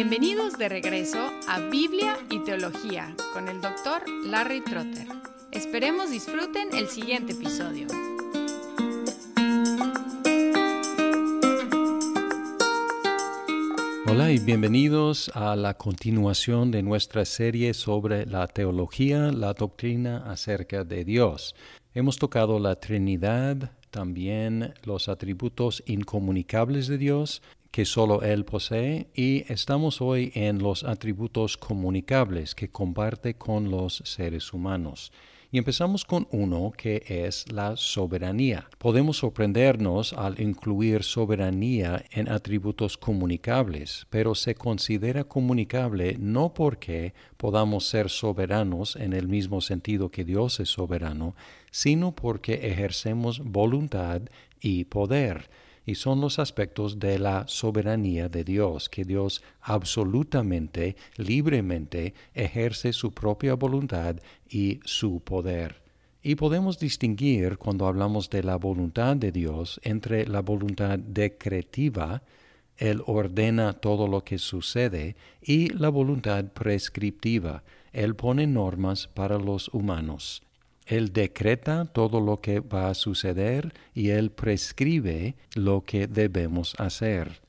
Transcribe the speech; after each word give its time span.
Bienvenidos 0.00 0.56
de 0.56 0.68
regreso 0.68 1.18
a 1.48 1.58
Biblia 1.58 2.16
y 2.30 2.38
Teología 2.44 3.16
con 3.32 3.48
el 3.48 3.60
doctor 3.60 4.04
Larry 4.26 4.60
Trotter. 4.60 5.08
Esperemos 5.50 6.12
disfruten 6.12 6.68
el 6.72 6.86
siguiente 6.86 7.32
episodio. 7.32 7.88
Hola 14.06 14.30
y 14.30 14.38
bienvenidos 14.38 15.32
a 15.34 15.56
la 15.56 15.74
continuación 15.74 16.70
de 16.70 16.84
nuestra 16.84 17.24
serie 17.24 17.74
sobre 17.74 18.24
la 18.24 18.46
teología, 18.46 19.32
la 19.32 19.52
doctrina 19.52 20.30
acerca 20.30 20.84
de 20.84 21.04
Dios. 21.04 21.56
Hemos 21.92 22.18
tocado 22.18 22.60
la 22.60 22.76
Trinidad, 22.76 23.72
también 23.90 24.74
los 24.84 25.08
atributos 25.08 25.82
incomunicables 25.86 26.86
de 26.86 26.98
Dios 26.98 27.42
que 27.70 27.84
solo 27.84 28.22
Él 28.22 28.44
posee 28.44 29.08
y 29.14 29.44
estamos 29.52 30.00
hoy 30.00 30.32
en 30.34 30.58
los 30.58 30.84
atributos 30.84 31.56
comunicables 31.56 32.54
que 32.54 32.70
comparte 32.70 33.34
con 33.34 33.70
los 33.70 34.02
seres 34.04 34.52
humanos. 34.52 35.12
Y 35.50 35.56
empezamos 35.56 36.04
con 36.04 36.28
uno 36.30 36.72
que 36.76 37.02
es 37.08 37.50
la 37.50 37.74
soberanía. 37.76 38.68
Podemos 38.76 39.16
sorprendernos 39.16 40.12
al 40.12 40.38
incluir 40.42 41.02
soberanía 41.02 42.04
en 42.10 42.30
atributos 42.30 42.98
comunicables, 42.98 44.06
pero 44.10 44.34
se 44.34 44.54
considera 44.54 45.24
comunicable 45.24 46.16
no 46.18 46.52
porque 46.52 47.14
podamos 47.38 47.88
ser 47.88 48.10
soberanos 48.10 48.94
en 48.96 49.14
el 49.14 49.26
mismo 49.26 49.62
sentido 49.62 50.10
que 50.10 50.26
Dios 50.26 50.60
es 50.60 50.68
soberano, 50.68 51.34
sino 51.70 52.14
porque 52.14 52.66
ejercemos 52.68 53.40
voluntad 53.42 54.20
y 54.60 54.84
poder 54.84 55.48
y 55.88 55.94
son 55.94 56.20
los 56.20 56.38
aspectos 56.38 56.98
de 56.98 57.18
la 57.18 57.48
soberanía 57.48 58.28
de 58.28 58.44
Dios, 58.44 58.90
que 58.90 59.06
Dios 59.06 59.42
absolutamente, 59.62 60.96
libremente 61.16 62.12
ejerce 62.34 62.92
su 62.92 63.12
propia 63.12 63.54
voluntad 63.54 64.16
y 64.50 64.80
su 64.84 65.20
poder. 65.20 65.80
Y 66.22 66.34
podemos 66.34 66.78
distinguir 66.78 67.56
cuando 67.56 67.86
hablamos 67.86 68.28
de 68.28 68.42
la 68.42 68.56
voluntad 68.56 69.16
de 69.16 69.32
Dios 69.32 69.80
entre 69.82 70.26
la 70.26 70.42
voluntad 70.42 70.98
decretiva, 70.98 72.22
Él 72.76 73.02
ordena 73.06 73.72
todo 73.72 74.08
lo 74.08 74.22
que 74.24 74.36
sucede, 74.36 75.16
y 75.40 75.70
la 75.70 75.88
voluntad 75.88 76.44
prescriptiva, 76.52 77.62
Él 77.94 78.14
pone 78.14 78.46
normas 78.46 79.06
para 79.06 79.38
los 79.38 79.68
humanos. 79.68 80.42
Él 80.88 81.12
decreta 81.12 81.84
todo 81.84 82.20
lo 82.20 82.40
que 82.40 82.60
va 82.60 82.88
a 82.88 82.94
suceder 82.94 83.74
y 83.94 84.08
Él 84.08 84.30
prescribe 84.30 85.36
lo 85.54 85.84
que 85.84 86.06
debemos 86.06 86.74
hacer. 86.78 87.42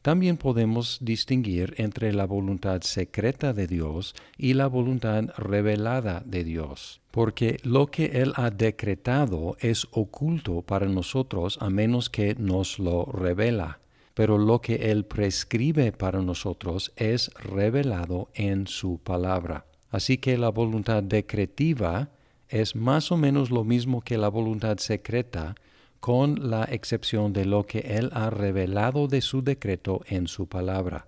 También 0.00 0.36
podemos 0.36 0.98
distinguir 1.00 1.74
entre 1.76 2.12
la 2.12 2.26
voluntad 2.26 2.80
secreta 2.80 3.52
de 3.52 3.68
Dios 3.68 4.16
y 4.36 4.54
la 4.54 4.66
voluntad 4.66 5.26
revelada 5.36 6.24
de 6.26 6.42
Dios, 6.42 7.00
porque 7.12 7.60
lo 7.62 7.86
que 7.86 8.06
Él 8.06 8.32
ha 8.34 8.50
decretado 8.50 9.56
es 9.60 9.86
oculto 9.92 10.62
para 10.62 10.86
nosotros 10.86 11.56
a 11.60 11.70
menos 11.70 12.10
que 12.10 12.34
nos 12.34 12.80
lo 12.80 13.04
revela, 13.04 13.78
pero 14.14 14.38
lo 14.38 14.60
que 14.60 14.90
Él 14.90 15.04
prescribe 15.04 15.92
para 15.92 16.20
nosotros 16.20 16.92
es 16.96 17.30
revelado 17.34 18.28
en 18.34 18.66
su 18.66 18.98
palabra. 18.98 19.66
Así 19.90 20.16
que 20.18 20.36
la 20.36 20.48
voluntad 20.48 21.02
decretiva 21.04 22.08
es 22.52 22.76
más 22.76 23.10
o 23.10 23.16
menos 23.16 23.50
lo 23.50 23.64
mismo 23.64 24.02
que 24.02 24.18
la 24.18 24.28
voluntad 24.28 24.76
secreta, 24.76 25.54
con 26.00 26.50
la 26.50 26.64
excepción 26.64 27.32
de 27.32 27.46
lo 27.46 27.64
que 27.64 27.78
Él 27.78 28.10
ha 28.12 28.28
revelado 28.28 29.08
de 29.08 29.20
su 29.20 29.42
decreto 29.42 30.02
en 30.06 30.26
su 30.26 30.46
palabra. 30.46 31.06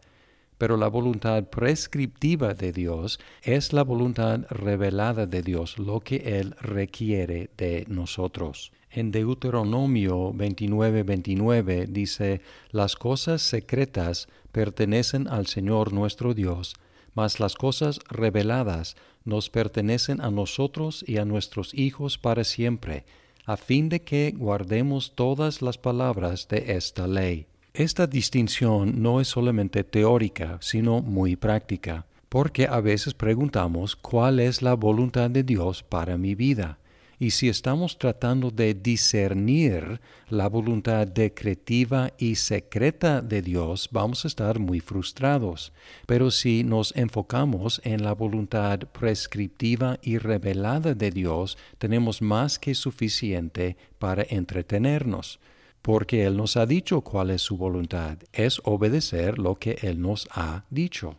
Pero 0.56 0.76
la 0.76 0.88
voluntad 0.88 1.44
prescriptiva 1.44 2.54
de 2.54 2.72
Dios 2.72 3.18
es 3.42 3.72
la 3.72 3.82
voluntad 3.82 4.46
revelada 4.48 5.26
de 5.26 5.42
Dios, 5.42 5.78
lo 5.78 6.00
que 6.00 6.38
Él 6.38 6.54
requiere 6.60 7.50
de 7.58 7.84
nosotros. 7.88 8.72
En 8.90 9.10
Deuteronomio 9.10 10.32
29:29 10.32 11.86
dice, 11.88 12.40
Las 12.70 12.94
cosas 12.94 13.42
secretas 13.42 14.28
pertenecen 14.52 15.26
al 15.26 15.48
Señor 15.48 15.92
nuestro 15.92 16.32
Dios, 16.32 16.76
mas 17.14 17.40
las 17.40 17.54
cosas 17.54 18.00
reveladas 18.08 18.96
nos 19.24 19.50
pertenecen 19.50 20.20
a 20.20 20.30
nosotros 20.30 21.04
y 21.06 21.16
a 21.18 21.24
nuestros 21.24 21.74
hijos 21.74 22.18
para 22.18 22.44
siempre, 22.44 23.04
a 23.46 23.56
fin 23.56 23.88
de 23.88 24.02
que 24.02 24.34
guardemos 24.36 25.14
todas 25.14 25.62
las 25.62 25.78
palabras 25.78 26.48
de 26.48 26.76
esta 26.76 27.06
ley. 27.06 27.46
Esta 27.72 28.06
distinción 28.06 29.02
no 29.02 29.20
es 29.20 29.28
solamente 29.28 29.82
teórica, 29.82 30.58
sino 30.60 31.00
muy 31.00 31.36
práctica, 31.36 32.06
porque 32.28 32.66
a 32.66 32.80
veces 32.80 33.14
preguntamos 33.14 33.96
cuál 33.96 34.40
es 34.40 34.62
la 34.62 34.74
voluntad 34.74 35.30
de 35.30 35.42
Dios 35.42 35.82
para 35.82 36.16
mi 36.16 36.34
vida. 36.34 36.78
Y 37.18 37.30
si 37.30 37.48
estamos 37.48 37.98
tratando 37.98 38.50
de 38.50 38.74
discernir 38.74 40.00
la 40.28 40.48
voluntad 40.48 41.06
decretiva 41.06 42.12
y 42.18 42.34
secreta 42.34 43.20
de 43.22 43.42
Dios, 43.42 43.88
vamos 43.92 44.24
a 44.24 44.28
estar 44.28 44.58
muy 44.58 44.80
frustrados. 44.80 45.72
Pero 46.06 46.30
si 46.30 46.64
nos 46.64 46.94
enfocamos 46.96 47.80
en 47.84 48.02
la 48.02 48.14
voluntad 48.14 48.80
prescriptiva 48.80 49.98
y 50.02 50.18
revelada 50.18 50.94
de 50.94 51.10
Dios, 51.10 51.56
tenemos 51.78 52.20
más 52.20 52.58
que 52.58 52.74
suficiente 52.74 53.76
para 53.98 54.24
entretenernos 54.28 55.38
porque 55.84 56.24
Él 56.24 56.38
nos 56.38 56.56
ha 56.56 56.64
dicho 56.64 57.02
cuál 57.02 57.28
es 57.28 57.42
su 57.42 57.58
voluntad, 57.58 58.16
es 58.32 58.58
obedecer 58.64 59.38
lo 59.38 59.56
que 59.56 59.76
Él 59.82 60.00
nos 60.00 60.26
ha 60.30 60.64
dicho. 60.70 61.18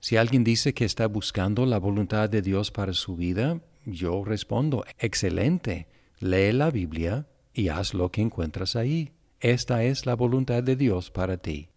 Si 0.00 0.16
alguien 0.16 0.42
dice 0.42 0.72
que 0.72 0.86
está 0.86 1.06
buscando 1.06 1.66
la 1.66 1.78
voluntad 1.78 2.30
de 2.30 2.40
Dios 2.40 2.70
para 2.70 2.94
su 2.94 3.14
vida, 3.14 3.60
yo 3.86 4.24
respondo, 4.24 4.84
excelente, 4.98 5.86
lee 6.18 6.52
la 6.52 6.70
Biblia 6.70 7.26
y 7.54 7.68
haz 7.68 7.94
lo 7.94 8.10
que 8.10 8.20
encuentras 8.20 8.76
ahí. 8.76 9.12
Esta 9.40 9.84
es 9.84 10.06
la 10.06 10.14
voluntad 10.14 10.62
de 10.62 10.76
Dios 10.76 11.10
para 11.10 11.38
ti. 11.38 11.68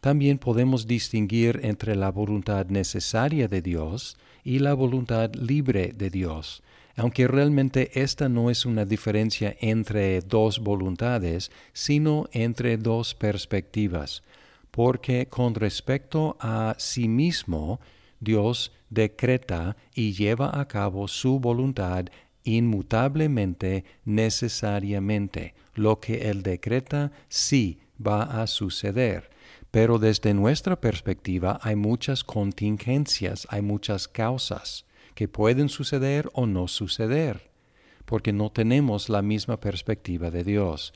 También 0.00 0.38
podemos 0.38 0.86
distinguir 0.86 1.60
entre 1.62 1.94
la 1.94 2.10
voluntad 2.10 2.66
necesaria 2.66 3.48
de 3.48 3.62
Dios 3.62 4.16
y 4.44 4.60
la 4.60 4.74
voluntad 4.74 5.34
libre 5.34 5.92
de 5.94 6.08
Dios, 6.08 6.62
aunque 6.96 7.28
realmente 7.28 8.00
esta 8.00 8.28
no 8.28 8.50
es 8.50 8.64
una 8.64 8.84
diferencia 8.84 9.56
entre 9.60 10.20
dos 10.20 10.60
voluntades, 10.60 11.50
sino 11.72 12.28
entre 12.32 12.76
dos 12.76 13.14
perspectivas, 13.14 14.22
porque 14.70 15.26
con 15.26 15.54
respecto 15.54 16.36
a 16.40 16.76
sí 16.78 17.08
mismo, 17.08 17.80
Dios 18.20 18.72
decreta 18.90 19.76
y 19.94 20.12
lleva 20.12 20.60
a 20.60 20.66
cabo 20.68 21.08
su 21.08 21.40
voluntad 21.40 22.06
inmutablemente, 22.44 23.84
necesariamente. 24.04 25.54
Lo 25.74 26.00
que 26.00 26.30
Él 26.30 26.42
decreta 26.42 27.12
sí 27.28 27.78
va 28.04 28.42
a 28.42 28.46
suceder. 28.46 29.30
Pero 29.70 29.98
desde 29.98 30.32
nuestra 30.32 30.80
perspectiva 30.80 31.60
hay 31.62 31.76
muchas 31.76 32.24
contingencias, 32.24 33.46
hay 33.50 33.60
muchas 33.60 34.08
causas 34.08 34.86
que 35.14 35.28
pueden 35.28 35.68
suceder 35.68 36.30
o 36.32 36.46
no 36.46 36.68
suceder, 36.68 37.50
porque 38.04 38.32
no 38.32 38.50
tenemos 38.50 39.08
la 39.08 39.20
misma 39.20 39.60
perspectiva 39.60 40.30
de 40.30 40.44
Dios. 40.44 40.94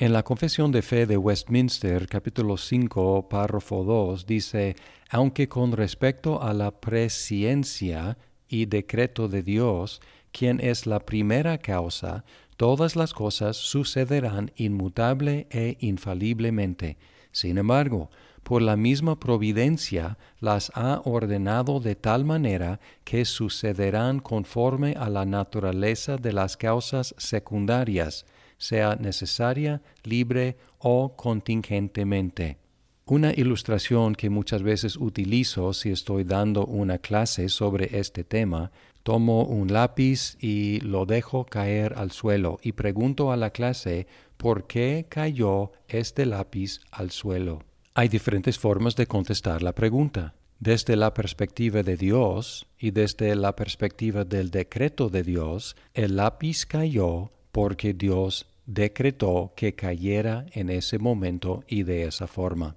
En 0.00 0.14
la 0.14 0.22
Confesión 0.22 0.72
de 0.72 0.80
Fe 0.80 1.04
de 1.04 1.18
Westminster, 1.18 2.08
capítulo 2.08 2.56
5, 2.56 3.28
párrafo 3.28 3.84
2, 3.84 4.24
dice, 4.24 4.74
aunque 5.10 5.46
con 5.46 5.72
respecto 5.72 6.42
a 6.42 6.54
la 6.54 6.70
presciencia 6.70 8.16
y 8.48 8.64
decreto 8.64 9.28
de 9.28 9.42
Dios, 9.42 10.00
quien 10.32 10.58
es 10.58 10.86
la 10.86 11.00
primera 11.00 11.58
causa, 11.58 12.24
todas 12.56 12.96
las 12.96 13.12
cosas 13.12 13.58
sucederán 13.58 14.52
inmutable 14.56 15.48
e 15.50 15.76
infaliblemente. 15.80 16.96
Sin 17.30 17.58
embargo, 17.58 18.08
por 18.42 18.62
la 18.62 18.76
misma 18.78 19.20
providencia 19.20 20.16
las 20.38 20.72
ha 20.74 21.02
ordenado 21.04 21.78
de 21.78 21.94
tal 21.94 22.24
manera 22.24 22.80
que 23.04 23.26
sucederán 23.26 24.20
conforme 24.20 24.94
a 24.98 25.10
la 25.10 25.26
naturaleza 25.26 26.16
de 26.16 26.32
las 26.32 26.56
causas 26.56 27.14
secundarias, 27.18 28.24
sea 28.60 28.94
necesaria, 28.94 29.82
libre 30.04 30.58
o 30.78 31.16
contingentemente. 31.16 32.58
Una 33.06 33.32
ilustración 33.32 34.14
que 34.14 34.30
muchas 34.30 34.62
veces 34.62 34.96
utilizo 34.96 35.72
si 35.72 35.90
estoy 35.90 36.22
dando 36.22 36.64
una 36.66 36.98
clase 36.98 37.48
sobre 37.48 37.98
este 37.98 38.22
tema, 38.22 38.70
tomo 39.02 39.42
un 39.42 39.72
lápiz 39.72 40.36
y 40.38 40.78
lo 40.80 41.06
dejo 41.06 41.44
caer 41.44 41.94
al 41.96 42.12
suelo 42.12 42.58
y 42.62 42.72
pregunto 42.72 43.32
a 43.32 43.36
la 43.36 43.50
clase 43.50 44.06
por 44.36 44.68
qué 44.68 45.06
cayó 45.08 45.72
este 45.88 46.26
lápiz 46.26 46.80
al 46.92 47.10
suelo. 47.10 47.64
Hay 47.94 48.08
diferentes 48.08 48.58
formas 48.58 48.94
de 48.94 49.06
contestar 49.06 49.62
la 49.62 49.74
pregunta. 49.74 50.34
Desde 50.60 50.94
la 50.94 51.14
perspectiva 51.14 51.82
de 51.82 51.96
Dios 51.96 52.68
y 52.78 52.90
desde 52.90 53.34
la 53.34 53.56
perspectiva 53.56 54.24
del 54.24 54.50
decreto 54.50 55.08
de 55.08 55.22
Dios, 55.22 55.74
el 55.94 56.16
lápiz 56.16 56.66
cayó 56.66 57.30
porque 57.50 57.94
Dios 57.94 58.46
decretó 58.72 59.52
que 59.56 59.74
cayera 59.74 60.46
en 60.52 60.70
ese 60.70 61.00
momento 61.00 61.64
y 61.66 61.82
de 61.82 62.04
esa 62.04 62.28
forma. 62.28 62.76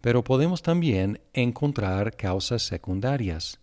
pero 0.00 0.22
podemos 0.22 0.60
también 0.60 1.20
encontrar 1.32 2.14
causas 2.14 2.60
secundarias. 2.62 3.58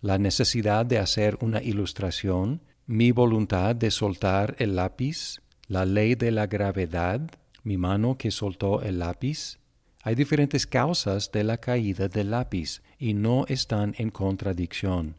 La 0.00 0.16
necesidad 0.16 0.86
de 0.86 0.98
hacer 0.98 1.36
una 1.42 1.62
ilustración, 1.62 2.62
mi 2.86 3.12
voluntad 3.12 3.76
de 3.76 3.90
soltar 3.90 4.56
el 4.58 4.74
lápiz, 4.76 5.42
la 5.68 5.84
ley 5.84 6.14
de 6.14 6.30
la 6.30 6.46
gravedad, 6.46 7.20
mi 7.62 7.76
mano 7.76 8.16
que 8.16 8.30
soltó 8.30 8.80
el 8.80 9.00
lápiz. 9.00 9.58
Hay 10.02 10.14
diferentes 10.14 10.66
causas 10.66 11.30
de 11.30 11.44
la 11.44 11.58
caída 11.58 12.08
del 12.08 12.30
lápiz 12.30 12.82
y 12.98 13.12
no 13.12 13.44
están 13.48 13.94
en 13.98 14.08
contradicción. 14.10 15.16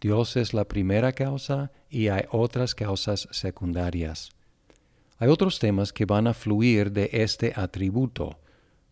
Dios 0.00 0.36
es 0.36 0.54
la 0.54 0.66
primera 0.66 1.12
causa 1.12 1.72
y 1.90 2.08
hay 2.08 2.22
otras 2.30 2.76
causas 2.76 3.28
secundarias. 3.32 4.30
Hay 5.18 5.28
otros 5.28 5.58
temas 5.58 5.92
que 5.92 6.04
van 6.04 6.26
a 6.26 6.34
fluir 6.34 6.92
de 6.92 7.10
este 7.12 7.52
atributo. 7.54 8.38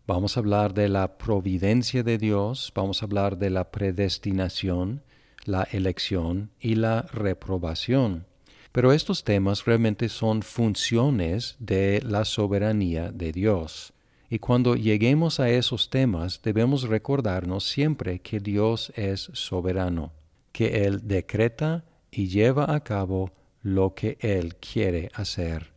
Vamos 0.06 0.36
a 0.36 0.40
hablar 0.40 0.74
de 0.74 0.88
la 0.88 1.18
providencia 1.18 2.02
de 2.02 2.18
Dios, 2.18 2.72
vamos 2.74 3.02
a 3.02 3.06
hablar 3.06 3.38
de 3.38 3.50
la 3.50 3.70
predestinación, 3.70 5.02
la 5.44 5.64
elección 5.70 6.50
y 6.60 6.74
la 6.74 7.02
reprobación. 7.02 8.26
Pero 8.72 8.92
estos 8.92 9.24
temas 9.24 9.64
realmente 9.64 10.08
son 10.08 10.42
funciones 10.42 11.56
de 11.58 12.02
la 12.04 12.24
soberanía 12.24 13.10
de 13.10 13.32
Dios. 13.32 13.92
Y 14.28 14.38
cuando 14.38 14.76
lleguemos 14.76 15.40
a 15.40 15.50
esos 15.50 15.90
temas 15.90 16.40
debemos 16.42 16.84
recordarnos 16.84 17.64
siempre 17.64 18.20
que 18.20 18.38
Dios 18.38 18.92
es 18.94 19.30
soberano, 19.32 20.12
que 20.52 20.84
Él 20.84 21.00
decreta 21.08 21.84
y 22.12 22.28
lleva 22.28 22.72
a 22.72 22.84
cabo 22.84 23.32
lo 23.62 23.94
que 23.94 24.18
Él 24.20 24.54
quiere 24.56 25.10
hacer. 25.14 25.69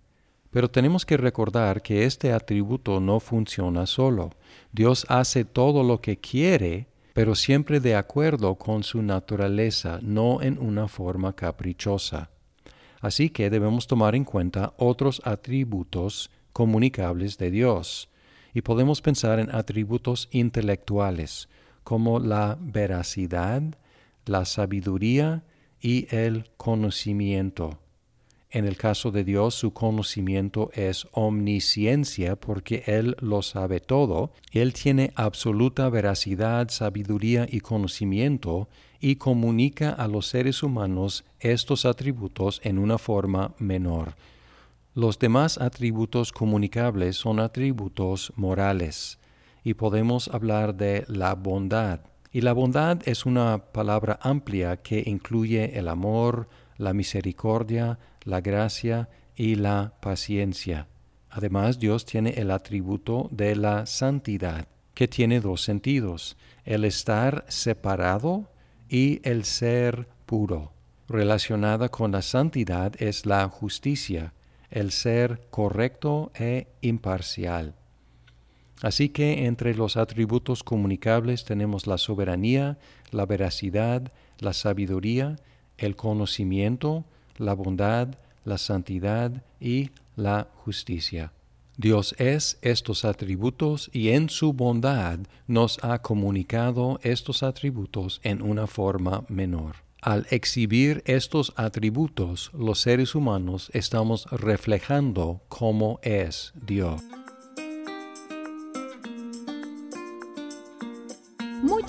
Pero 0.53 0.69
tenemos 0.69 1.03
que 1.03 1.17
recordar 1.17 1.81
que 1.81 2.05
este 2.05 2.31
atributo 2.31 2.99
no 2.99 3.19
funciona 3.19 3.87
solo. 3.87 4.29
Dios 4.71 5.03
hace 5.09 5.45
todo 5.45 5.81
lo 5.81 5.99
que 5.99 6.17
quiere, 6.17 6.85
pero 7.15 7.33
siempre 7.33 7.79
de 7.79 7.95
acuerdo 7.95 8.53
con 8.53 8.83
su 8.83 9.01
naturaleza, 9.01 9.97
no 10.03 10.43
en 10.43 10.59
una 10.59 10.87
forma 10.87 11.33
caprichosa. 11.33 12.29
Así 13.01 13.31
que 13.31 13.49
debemos 13.49 13.87
tomar 13.87 14.13
en 14.13 14.25
cuenta 14.25 14.73
otros 14.77 15.23
atributos 15.25 16.29
comunicables 16.53 17.39
de 17.39 17.49
Dios. 17.49 18.09
Y 18.53 18.61
podemos 18.61 19.01
pensar 19.01 19.39
en 19.39 19.53
atributos 19.53 20.29
intelectuales, 20.31 21.49
como 21.83 22.19
la 22.19 22.59
veracidad, 22.61 23.63
la 24.27 24.45
sabiduría 24.45 25.43
y 25.81 26.05
el 26.15 26.51
conocimiento. 26.57 27.82
En 28.53 28.65
el 28.65 28.77
caso 28.77 29.09
de 29.09 29.23
Dios, 29.23 29.55
su 29.55 29.73
conocimiento 29.73 30.69
es 30.75 31.07
omnisciencia 31.11 32.35
porque 32.35 32.83
Él 32.85 33.17
lo 33.19 33.41
sabe 33.41 33.79
todo. 33.79 34.31
Él 34.51 34.73
tiene 34.73 35.11
absoluta 35.15 35.89
veracidad, 35.89 36.69
sabiduría 36.69 37.47
y 37.49 37.61
conocimiento 37.61 38.69
y 38.99 39.15
comunica 39.15 39.89
a 39.89 40.07
los 40.07 40.27
seres 40.27 40.61
humanos 40.61 41.25
estos 41.39 41.83
atributos 41.85 42.61
en 42.63 42.77
una 42.77 42.99
forma 42.99 43.55
menor. 43.57 44.13
Los 44.93 45.17
demás 45.17 45.57
atributos 45.57 46.31
comunicables 46.31 47.15
son 47.15 47.39
atributos 47.39 48.31
morales 48.35 49.17
y 49.63 49.73
podemos 49.73 50.27
hablar 50.27 50.75
de 50.75 51.05
la 51.07 51.33
bondad. 51.33 52.01
Y 52.31 52.41
la 52.41 52.53
bondad 52.53 52.99
es 53.05 53.25
una 53.25 53.57
palabra 53.71 54.19
amplia 54.21 54.77
que 54.77 55.01
incluye 55.07 55.79
el 55.79 55.87
amor, 55.87 56.47
la 56.83 56.93
misericordia, 56.93 57.97
la 58.23 58.41
gracia 58.41 59.09
y 59.35 59.55
la 59.55 59.93
paciencia. 60.01 60.87
Además, 61.29 61.79
Dios 61.79 62.05
tiene 62.05 62.31
el 62.31 62.51
atributo 62.51 63.27
de 63.31 63.55
la 63.55 63.85
santidad, 63.85 64.67
que 64.93 65.07
tiene 65.07 65.39
dos 65.39 65.63
sentidos, 65.63 66.37
el 66.63 66.85
estar 66.85 67.45
separado 67.47 68.51
y 68.87 69.19
el 69.23 69.43
ser 69.43 70.07
puro. 70.25 70.71
Relacionada 71.09 71.89
con 71.89 72.11
la 72.11 72.21
santidad 72.21 72.93
es 72.99 73.25
la 73.25 73.47
justicia, 73.49 74.33
el 74.69 74.91
ser 74.91 75.41
correcto 75.49 76.31
e 76.35 76.67
imparcial. 76.81 77.75
Así 78.81 79.09
que 79.09 79.45
entre 79.45 79.75
los 79.75 79.97
atributos 79.97 80.63
comunicables 80.63 81.45
tenemos 81.45 81.87
la 81.87 81.97
soberanía, 81.97 82.77
la 83.11 83.25
veracidad, 83.25 84.11
la 84.39 84.53
sabiduría, 84.53 85.37
el 85.77 85.95
conocimiento, 85.95 87.05
la 87.37 87.53
bondad, 87.53 88.09
la 88.45 88.57
santidad 88.57 89.43
y 89.59 89.91
la 90.15 90.47
justicia. 90.63 91.31
Dios 91.77 92.13
es 92.19 92.59
estos 92.61 93.03
atributos 93.03 93.89
y 93.93 94.09
en 94.09 94.29
su 94.29 94.53
bondad 94.53 95.19
nos 95.47 95.83
ha 95.83 95.99
comunicado 95.99 96.99
estos 97.01 97.41
atributos 97.41 98.21
en 98.23 98.41
una 98.41 98.67
forma 98.67 99.23
menor. 99.27 99.77
Al 99.99 100.27
exhibir 100.29 101.01
estos 101.05 101.53
atributos, 101.55 102.51
los 102.53 102.81
seres 102.81 103.15
humanos 103.15 103.71
estamos 103.73 104.27
reflejando 104.29 105.41
cómo 105.47 105.99
es 106.03 106.53
Dios. 106.61 107.01